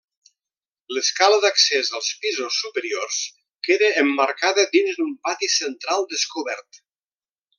L'escala 0.95 1.35
d'accés 1.43 1.91
als 1.99 2.07
pisos 2.23 2.57
superiors 2.63 3.19
queda 3.69 3.93
emmarcada 4.05 4.67
dins 4.75 4.99
d'un 5.01 5.15
pati 5.29 5.53
central 5.59 6.09
descobert. 6.17 6.83